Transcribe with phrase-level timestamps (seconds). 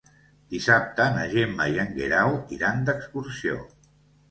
[0.53, 3.63] Dissabte na Gemma i en Guerau iran d'excursió.